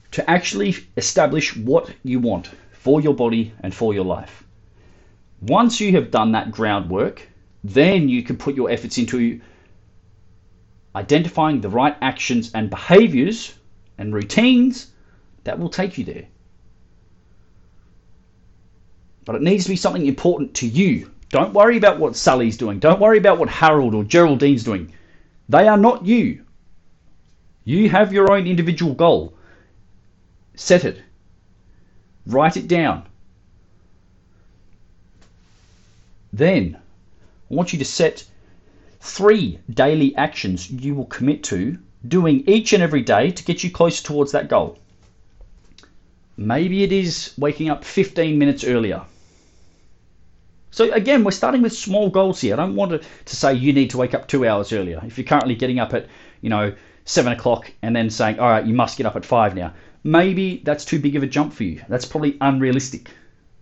to 0.10 0.28
actually 0.28 0.76
establish 0.98 1.56
what 1.56 1.94
you 2.04 2.20
want 2.20 2.50
for 2.72 3.00
your 3.00 3.14
body 3.14 3.54
and 3.60 3.72
for 3.72 3.94
your 3.94 4.06
life. 4.06 4.44
Once 5.40 5.80
you 5.80 5.92
have 5.92 6.10
done 6.10 6.32
that 6.32 6.52
groundwork, 6.52 7.30
then 7.64 8.10
you 8.10 8.24
can 8.24 8.38
put 8.38 8.56
your 8.56 8.72
efforts 8.72 8.98
into 8.98 9.40
identifying 10.96 11.62
the 11.62 11.70
right 11.70 11.96
actions 12.02 12.50
and 12.56 12.72
behaviors 12.72 13.54
and 14.00 14.16
routines 14.16 14.88
that 15.44 15.60
will 15.60 15.70
take 15.70 16.00
you 16.00 16.04
there. 16.04 16.26
But 19.26 19.36
it 19.36 19.44
needs 19.44 19.66
to 19.66 19.70
be 19.70 19.76
something 19.76 20.08
important 20.08 20.56
to 20.56 20.68
you. 20.68 21.12
Don't 21.30 21.54
worry 21.54 21.78
about 21.78 22.00
what 22.00 22.16
Sally's 22.16 22.58
doing. 22.58 22.80
Don't 22.80 23.00
worry 23.00 23.20
about 23.20 23.38
what 23.38 23.50
Harold 23.50 23.94
or 23.94 24.04
Geraldine's 24.04 24.64
doing. 24.64 24.92
They 25.50 25.68
are 25.68 25.78
not 25.78 26.08
you. 26.08 26.44
You 27.66 27.90
have 27.90 28.14
your 28.14 28.32
own 28.32 28.48
individual 28.48 28.94
goal. 28.94 29.34
Set 30.56 30.86
it. 30.86 31.02
Write 32.26 32.58
it 32.58 32.68
down. 32.68 33.06
Then 36.32 36.78
I 37.52 37.54
want 37.54 37.74
you 37.74 37.80
to 37.80 37.86
set 37.86 38.26
three 39.00 39.60
daily 39.70 40.16
actions 40.16 40.70
you 40.70 40.96
will 40.96 41.06
commit 41.06 41.44
to 41.44 41.78
doing 42.08 42.44
each 42.48 42.74
and 42.74 42.82
every 42.82 43.02
day 43.02 43.32
to 43.32 43.44
get 43.44 43.64
you 43.64 43.70
closer 43.70 44.04
towards 44.04 44.32
that 44.32 44.50
goal. 44.50 44.80
Maybe 46.36 46.84
it 46.84 46.92
is 46.92 47.34
waking 47.38 47.70
up 47.70 47.86
15 47.86 48.40
minutes 48.40 48.64
earlier. 48.64 49.04
So 50.72 50.92
again, 50.92 51.24
we're 51.24 51.32
starting 51.32 51.62
with 51.62 51.74
small 51.74 52.10
goals 52.10 52.42
here. 52.42 52.56
I 52.56 52.58
don't 52.58 52.76
want 52.76 52.92
to, 52.92 52.98
to 53.26 53.36
say 53.36 53.54
you 53.54 53.74
need 53.74 53.92
to 53.92 53.98
wake 53.98 54.16
up 54.16 54.28
two 54.28 54.48
hours 54.48 54.74
earlier. 54.74 55.02
If 55.06 55.20
you're 55.20 55.28
currently 55.28 55.54
getting 55.54 55.78
up 55.78 55.94
at, 55.94 56.08
you 56.42 56.50
know, 56.50 56.74
seven 57.06 57.34
o'clock 57.34 57.72
and 57.82 57.96
then 57.96 58.10
saying, 58.10 58.40
all 58.40 58.50
right, 58.50 58.66
you 58.66 58.74
must 58.74 58.98
get 58.98 59.06
up 59.06 59.16
at 59.16 59.26
five 59.26 59.56
now. 59.56 59.74
Maybe 60.04 60.62
that's 60.64 60.86
too 60.86 61.00
big 61.00 61.16
of 61.16 61.24
a 61.24 61.28
jump 61.28 61.54
for 61.54 61.64
you. 61.64 61.82
That's 61.88 62.06
probably 62.06 62.38
unrealistic. 62.42 63.10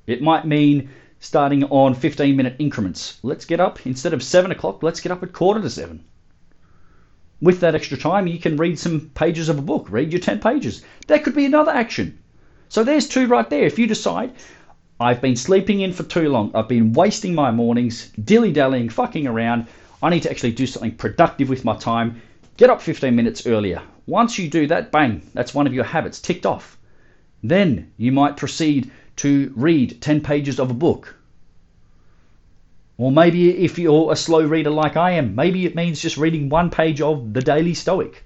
It 0.07 0.21
might 0.21 0.45
mean 0.45 0.89
starting 1.19 1.63
on 1.65 1.93
15 1.93 2.35
minute 2.35 2.55
increments. 2.59 3.19
Let's 3.21 3.45
get 3.45 3.59
up, 3.59 3.85
instead 3.85 4.13
of 4.13 4.23
7 4.23 4.51
o'clock, 4.51 4.81
let's 4.83 4.99
get 4.99 5.11
up 5.11 5.23
at 5.23 5.33
quarter 5.33 5.61
to 5.61 5.69
7. 5.69 6.03
With 7.41 7.59
that 7.59 7.75
extra 7.75 7.97
time, 7.97 8.27
you 8.27 8.39
can 8.39 8.57
read 8.57 8.77
some 8.77 9.11
pages 9.13 9.49
of 9.49 9.57
a 9.57 9.63
book, 9.63 9.87
read 9.89 10.11
your 10.11 10.21
10 10.21 10.39
pages. 10.39 10.83
That 11.07 11.23
could 11.23 11.35
be 11.35 11.45
another 11.45 11.71
action. 11.71 12.19
So 12.69 12.83
there's 12.83 13.07
two 13.07 13.27
right 13.27 13.49
there. 13.49 13.63
If 13.65 13.77
you 13.77 13.87
decide, 13.87 14.33
I've 14.99 15.21
been 15.21 15.35
sleeping 15.35 15.81
in 15.81 15.93
for 15.93 16.03
too 16.03 16.29
long, 16.29 16.51
I've 16.55 16.67
been 16.67 16.93
wasting 16.93 17.33
my 17.33 17.51
mornings, 17.51 18.11
dilly 18.23 18.51
dallying, 18.51 18.89
fucking 18.89 19.27
around, 19.27 19.67
I 20.03 20.09
need 20.09 20.23
to 20.23 20.31
actually 20.31 20.53
do 20.53 20.65
something 20.65 20.95
productive 20.95 21.49
with 21.49 21.65
my 21.65 21.75
time, 21.75 22.21
get 22.57 22.69
up 22.69 22.81
15 22.81 23.15
minutes 23.15 23.45
earlier. 23.45 23.81
Once 24.05 24.37
you 24.37 24.49
do 24.49 24.67
that, 24.67 24.91
bang, 24.91 25.21
that's 25.33 25.53
one 25.53 25.67
of 25.67 25.73
your 25.73 25.83
habits 25.83 26.19
ticked 26.19 26.45
off. 26.45 26.77
Then 27.43 27.91
you 27.97 28.11
might 28.11 28.37
proceed 28.37 28.91
to 29.17 29.51
read 29.55 30.01
10 30.01 30.21
pages 30.21 30.59
of 30.59 30.71
a 30.71 30.75
book. 30.75 31.15
Or 32.97 33.11
maybe 33.11 33.63
if 33.63 33.79
you're 33.79 34.11
a 34.11 34.15
slow 34.15 34.45
reader 34.45 34.69
like 34.69 34.95
I 34.95 35.11
am, 35.11 35.35
maybe 35.35 35.65
it 35.65 35.75
means 35.75 36.01
just 36.01 36.17
reading 36.17 36.49
one 36.49 36.69
page 36.69 37.01
of 37.01 37.33
the 37.33 37.41
Daily 37.41 37.73
Stoic. 37.73 38.23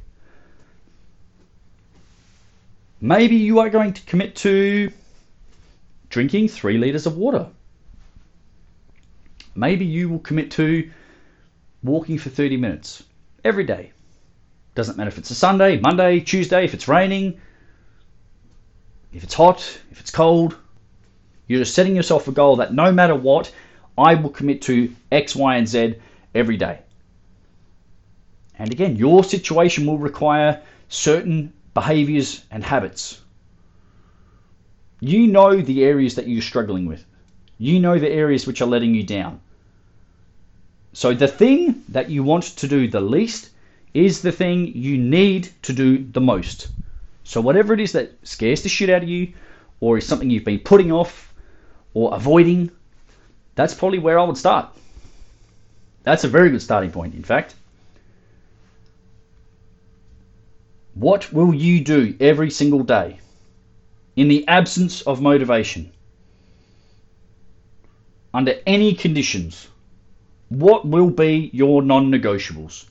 Maybe 3.00 3.36
you 3.36 3.60
are 3.60 3.70
going 3.70 3.94
to 3.94 4.02
commit 4.04 4.36
to 4.38 4.92
drinking 6.10 6.50
three 6.50 6.78
litres 6.78 7.06
of 7.06 7.18
water. 7.18 7.48
Maybe 9.56 9.86
you 9.86 10.10
will 10.10 10.20
commit 10.20 10.52
to 10.52 10.90
walking 11.84 12.18
for 12.18 12.30
30 12.30 12.58
minutes 12.58 13.04
every 13.44 13.64
day. 13.64 13.92
Doesn't 14.76 14.98
matter 14.98 15.08
if 15.08 15.18
it's 15.18 15.32
a 15.32 15.36
Sunday, 15.36 15.80
Monday, 15.80 16.20
Tuesday, 16.20 16.66
if 16.66 16.74
it's 16.74 16.88
raining, 16.88 17.40
if 19.14 19.24
it's 19.24 19.34
hot, 19.34 19.60
if 19.90 20.02
it's 20.02 20.12
cold, 20.12 20.58
you're 21.48 21.60
just 21.60 21.74
setting 21.74 21.96
yourself 21.96 22.28
a 22.28 22.34
goal 22.34 22.58
that 22.58 22.74
no 22.74 22.92
matter 22.92 23.16
what, 23.16 23.52
I 23.98 24.16
will 24.16 24.30
commit 24.30 24.62
to 24.64 24.94
X, 25.12 25.34
Y, 25.36 25.56
and 25.56 25.68
Z 25.68 25.96
every 26.34 26.58
day. 26.58 26.80
And 28.60 28.72
again, 28.72 28.98
your 28.98 29.24
situation 29.24 29.86
will 29.86 29.98
require 29.98 30.62
certain 30.90 31.54
behaviors 31.74 32.44
and 32.52 32.64
habits. 32.64 33.22
You 35.00 35.28
know 35.28 35.62
the 35.62 35.86
areas 35.86 36.16
that 36.16 36.28
you're 36.28 36.42
struggling 36.42 36.86
with. 36.86 37.06
You 37.58 37.80
know 37.80 37.98
the 37.98 38.10
areas 38.10 38.46
which 38.46 38.62
are 38.62 38.66
letting 38.66 38.94
you 38.94 39.04
down. 39.04 39.40
So 40.92 41.14
the 41.14 41.28
thing 41.28 41.84
that 41.90 42.10
you 42.10 42.24
want 42.24 42.44
to 42.44 42.68
do 42.68 42.90
the 42.90 43.02
least 43.02 43.52
is 43.96 44.22
the 44.22 44.32
thing 44.32 44.68
you 44.76 44.98
need 44.98 45.50
to 45.64 45.72
do 45.72 46.06
the 46.12 46.22
most. 46.22 46.68
So 47.24 47.40
whatever 47.40 47.74
it 47.74 47.80
is 47.80 47.94
that 47.94 48.12
scares 48.28 48.62
the 48.62 48.70
shit 48.70 48.90
out 48.90 49.04
of 49.04 49.10
you 49.10 49.34
or 49.80 49.98
is 49.98 50.06
something 50.06 50.30
you've 50.30 50.44
been 50.44 50.60
putting 50.60 50.92
off 50.92 51.34
or 51.94 52.14
avoiding, 52.14 52.70
that's 53.56 53.74
probably 53.74 54.00
where 54.00 54.20
I 54.20 54.24
would 54.24 54.38
start. 54.38 54.68
That's 56.04 56.26
a 56.26 56.28
very 56.28 56.50
good 56.50 56.62
starting 56.62 56.92
point, 56.92 57.16
in 57.16 57.24
fact. 57.24 57.56
What 60.94 61.32
will 61.32 61.54
you 61.54 61.84
do 61.84 62.16
every 62.20 62.52
single 62.52 62.84
day 62.84 63.20
in 64.16 64.28
the 64.28 64.48
absence 64.48 65.02
of 65.02 65.22
motivation? 65.22 65.92
Under 68.34 68.56
any 68.68 68.94
conditions, 68.94 69.68
what 70.50 70.86
will 70.86 71.10
be 71.10 71.50
your 71.54 71.82
non 71.82 72.12
negotiables? 72.12 72.86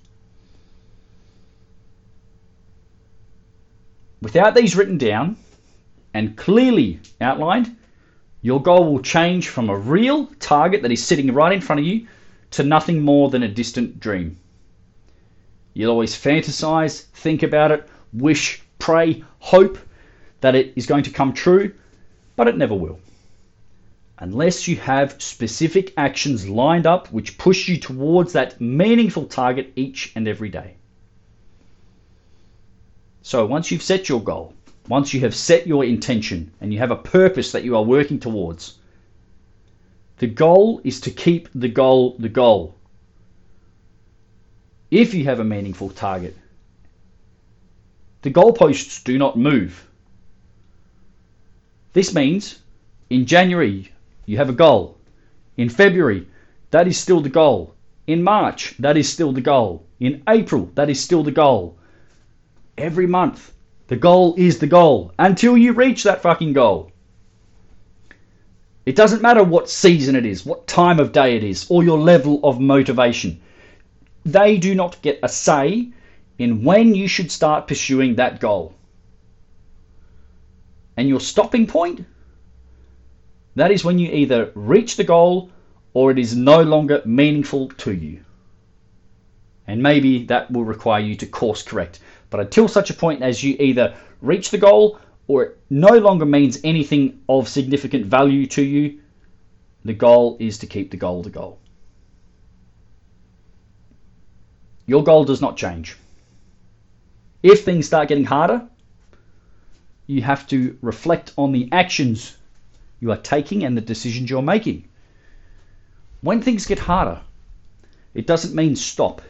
Without 4.24 4.54
these 4.54 4.74
written 4.74 4.96
down 4.96 5.36
and 6.14 6.34
clearly 6.34 6.98
outlined, 7.20 7.76
your 8.40 8.62
goal 8.62 8.90
will 8.90 9.02
change 9.02 9.50
from 9.50 9.68
a 9.68 9.76
real 9.76 10.28
target 10.40 10.80
that 10.80 10.90
is 10.90 11.04
sitting 11.04 11.30
right 11.34 11.52
in 11.52 11.60
front 11.60 11.80
of 11.80 11.86
you 11.86 12.06
to 12.52 12.62
nothing 12.62 13.02
more 13.02 13.28
than 13.28 13.42
a 13.42 13.48
distant 13.48 14.00
dream. 14.00 14.38
You'll 15.74 15.90
always 15.90 16.16
fantasize, 16.16 17.02
think 17.02 17.42
about 17.42 17.70
it, 17.70 17.86
wish, 18.14 18.62
pray, 18.78 19.22
hope 19.40 19.78
that 20.40 20.54
it 20.54 20.72
is 20.74 20.86
going 20.86 21.02
to 21.02 21.10
come 21.10 21.34
true, 21.34 21.74
but 22.34 22.48
it 22.48 22.56
never 22.56 22.74
will. 22.74 23.00
Unless 24.18 24.66
you 24.66 24.76
have 24.76 25.20
specific 25.20 25.92
actions 25.98 26.48
lined 26.48 26.86
up 26.86 27.12
which 27.12 27.36
push 27.36 27.68
you 27.68 27.76
towards 27.76 28.32
that 28.32 28.58
meaningful 28.58 29.26
target 29.26 29.74
each 29.76 30.12
and 30.16 30.26
every 30.26 30.48
day. 30.48 30.76
So 33.24 33.46
once 33.46 33.70
you've 33.70 33.82
set 33.82 34.10
your 34.10 34.22
goal, 34.22 34.52
once 34.86 35.14
you 35.14 35.20
have 35.20 35.34
set 35.34 35.66
your 35.66 35.82
intention 35.82 36.52
and 36.60 36.74
you 36.74 36.78
have 36.80 36.90
a 36.90 36.96
purpose 36.96 37.52
that 37.52 37.64
you 37.64 37.74
are 37.74 37.82
working 37.82 38.20
towards, 38.20 38.74
the 40.18 40.26
goal 40.26 40.82
is 40.84 41.00
to 41.00 41.10
keep 41.10 41.48
the 41.54 41.70
goal 41.70 42.16
the 42.18 42.28
goal. 42.28 42.74
If 44.90 45.14
you 45.14 45.24
have 45.24 45.40
a 45.40 45.44
meaningful 45.44 45.88
target, 45.88 46.36
The 48.20 48.30
goalposts 48.30 49.02
do 49.02 49.16
not 49.18 49.38
move. 49.38 49.86
This 51.94 52.14
means 52.14 52.58
in 53.08 53.24
January 53.24 53.90
you 54.26 54.36
have 54.36 54.50
a 54.50 54.60
goal. 54.66 54.98
In 55.56 55.70
February, 55.70 56.26
that 56.72 56.86
is 56.86 56.98
still 56.98 57.22
the 57.22 57.36
goal. 57.42 57.74
In 58.06 58.22
March, 58.22 58.74
that 58.78 58.98
is 58.98 59.08
still 59.10 59.32
the 59.32 59.40
goal. 59.40 59.86
In 59.98 60.22
April, 60.28 60.70
that 60.74 60.90
is 60.90 61.00
still 61.00 61.22
the 61.22 61.38
goal. 61.44 61.78
Every 62.76 63.06
month, 63.06 63.52
the 63.86 63.96
goal 63.96 64.34
is 64.36 64.58
the 64.58 64.66
goal 64.66 65.12
until 65.18 65.56
you 65.56 65.72
reach 65.72 66.02
that 66.02 66.22
fucking 66.22 66.54
goal. 66.54 66.90
It 68.86 68.96
doesn't 68.96 69.22
matter 69.22 69.42
what 69.42 69.70
season 69.70 70.16
it 70.16 70.26
is, 70.26 70.44
what 70.44 70.66
time 70.66 71.00
of 71.00 71.12
day 71.12 71.36
it 71.36 71.44
is, 71.44 71.66
or 71.70 71.84
your 71.84 71.98
level 71.98 72.40
of 72.42 72.60
motivation. 72.60 73.40
They 74.24 74.58
do 74.58 74.74
not 74.74 75.00
get 75.02 75.20
a 75.22 75.28
say 75.28 75.90
in 76.38 76.64
when 76.64 76.94
you 76.94 77.08
should 77.08 77.30
start 77.30 77.68
pursuing 77.68 78.16
that 78.16 78.40
goal. 78.40 78.74
And 80.96 81.08
your 81.08 81.20
stopping 81.20 81.66
point? 81.66 82.04
That 83.54 83.70
is 83.70 83.84
when 83.84 83.98
you 83.98 84.10
either 84.10 84.50
reach 84.54 84.96
the 84.96 85.04
goal 85.04 85.50
or 85.92 86.10
it 86.10 86.18
is 86.18 86.36
no 86.36 86.62
longer 86.62 87.02
meaningful 87.04 87.68
to 87.68 87.92
you. 87.92 88.24
And 89.66 89.82
maybe 89.82 90.24
that 90.26 90.50
will 90.50 90.64
require 90.64 91.00
you 91.00 91.14
to 91.16 91.26
course 91.26 91.62
correct. 91.62 92.00
But 92.34 92.40
until 92.40 92.66
such 92.66 92.90
a 92.90 92.94
point 92.94 93.22
as 93.22 93.44
you 93.44 93.54
either 93.60 93.94
reach 94.20 94.50
the 94.50 94.58
goal 94.58 94.98
or 95.28 95.44
it 95.44 95.58
no 95.70 95.98
longer 95.98 96.26
means 96.26 96.58
anything 96.64 97.20
of 97.28 97.48
significant 97.48 98.06
value 98.06 98.48
to 98.48 98.60
you, 98.60 98.98
the 99.84 99.94
goal 99.94 100.36
is 100.40 100.58
to 100.58 100.66
keep 100.66 100.90
the 100.90 100.96
goal 100.96 101.22
the 101.22 101.30
goal. 101.30 101.60
Your 104.84 105.04
goal 105.04 105.24
does 105.24 105.40
not 105.40 105.56
change. 105.56 105.96
If 107.44 107.64
things 107.64 107.86
start 107.86 108.08
getting 108.08 108.24
harder, 108.24 108.66
you 110.08 110.20
have 110.22 110.44
to 110.48 110.76
reflect 110.80 111.32
on 111.38 111.52
the 111.52 111.68
actions 111.70 112.36
you 112.98 113.12
are 113.12 113.16
taking 113.16 113.62
and 113.62 113.76
the 113.76 113.80
decisions 113.80 114.28
you're 114.28 114.42
making. 114.42 114.88
When 116.20 116.42
things 116.42 116.66
get 116.66 116.80
harder, 116.80 117.20
it 118.12 118.26
doesn't 118.26 118.56
mean 118.56 118.74
stop. 118.74 119.22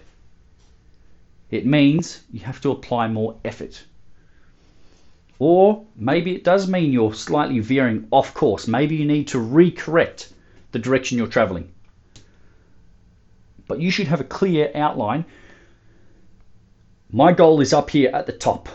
It 1.51 1.67
means 1.67 2.23
you 2.33 2.41
have 2.41 2.61
to 2.63 2.71
apply 2.71 3.09
more 3.09 3.39
effort. 3.45 3.85
Or 5.39 5.85
maybe 5.97 6.35
it 6.35 6.45
does 6.45 6.69
mean 6.69 6.93
you're 6.93 7.15
slightly 7.15 7.59
veering 7.61 8.07
off 8.11 8.35
course. 8.35 8.67
Maybe 8.67 8.97
you 8.97 9.05
need 9.05 9.29
to 9.29 9.39
recorrect 9.39 10.33
the 10.73 10.79
direction 10.79 11.19
you're 11.19 11.27
traveling. 11.27 11.73
But 13.67 13.81
you 13.81 13.91
should 13.91 14.07
have 14.07 14.21
a 14.21 14.25
clear 14.25 14.71
outline. 14.75 15.25
My 17.11 17.33
goal 17.33 17.61
is 17.61 17.73
up 17.73 17.91
here 17.91 18.11
at 18.13 18.27
the 18.27 18.33
top. 18.33 18.69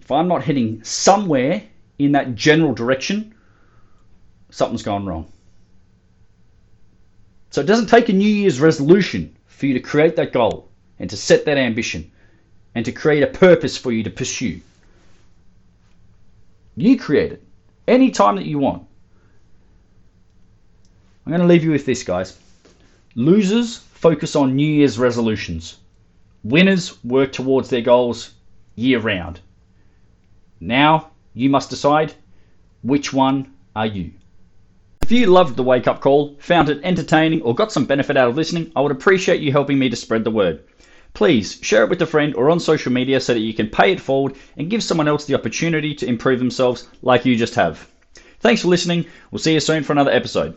If 0.00 0.10
I'm 0.10 0.28
not 0.28 0.44
heading 0.44 0.82
somewhere 0.84 1.62
in 1.98 2.12
that 2.12 2.34
general 2.34 2.74
direction, 2.74 3.34
something's 4.50 4.82
gone 4.82 5.06
wrong. 5.06 5.30
So 7.50 7.60
it 7.60 7.66
doesn't 7.66 7.88
take 7.88 8.08
a 8.08 8.12
New 8.12 8.28
Year's 8.28 8.60
resolution 8.60 9.36
for 9.46 9.66
you 9.66 9.74
to 9.74 9.80
create 9.80 10.16
that 10.16 10.32
goal 10.32 10.67
and 10.98 11.08
to 11.10 11.16
set 11.16 11.44
that 11.44 11.58
ambition 11.58 12.10
and 12.74 12.84
to 12.84 12.92
create 12.92 13.22
a 13.22 13.26
purpose 13.26 13.76
for 13.76 13.92
you 13.92 14.02
to 14.02 14.10
pursue. 14.10 14.60
You 16.76 16.98
create 16.98 17.32
it 17.32 17.42
any 17.86 18.10
time 18.10 18.36
that 18.36 18.46
you 18.46 18.58
want. 18.58 18.86
I'm 21.26 21.30
going 21.30 21.40
to 21.40 21.46
leave 21.46 21.64
you 21.64 21.72
with 21.72 21.86
this, 21.86 22.02
guys. 22.02 22.38
Losers 23.14 23.76
focus 23.76 24.36
on 24.36 24.54
New 24.54 24.66
Year's 24.66 24.98
resolutions. 24.98 25.76
Winners 26.44 27.02
work 27.04 27.32
towards 27.32 27.68
their 27.68 27.80
goals 27.80 28.32
year 28.76 29.00
round. 29.00 29.40
Now 30.60 31.10
you 31.34 31.50
must 31.50 31.70
decide 31.70 32.14
which 32.82 33.12
one 33.12 33.52
are 33.74 33.86
you. 33.86 34.12
If 35.02 35.12
you 35.12 35.26
loved 35.26 35.56
the 35.56 35.62
wake 35.62 35.88
up 35.88 36.00
call, 36.00 36.36
found 36.38 36.68
it 36.68 36.80
entertaining, 36.84 37.42
or 37.42 37.54
got 37.54 37.72
some 37.72 37.86
benefit 37.86 38.16
out 38.16 38.28
of 38.28 38.36
listening, 38.36 38.70
I 38.76 38.80
would 38.82 38.92
appreciate 38.92 39.40
you 39.40 39.50
helping 39.50 39.78
me 39.78 39.88
to 39.88 39.96
spread 39.96 40.22
the 40.22 40.30
word. 40.30 40.62
Please 41.18 41.58
share 41.62 41.82
it 41.82 41.90
with 41.90 42.00
a 42.00 42.06
friend 42.06 42.32
or 42.36 42.48
on 42.48 42.60
social 42.60 42.92
media 42.92 43.20
so 43.20 43.34
that 43.34 43.40
you 43.40 43.52
can 43.52 43.68
pay 43.68 43.90
it 43.90 43.98
forward 44.00 44.36
and 44.56 44.70
give 44.70 44.84
someone 44.84 45.08
else 45.08 45.24
the 45.24 45.34
opportunity 45.34 45.92
to 45.92 46.06
improve 46.06 46.38
themselves 46.38 46.86
like 47.02 47.24
you 47.24 47.34
just 47.34 47.56
have. 47.56 47.88
Thanks 48.38 48.62
for 48.62 48.68
listening. 48.68 49.04
We'll 49.32 49.40
see 49.40 49.54
you 49.54 49.58
soon 49.58 49.82
for 49.82 49.92
another 49.92 50.12
episode. 50.12 50.46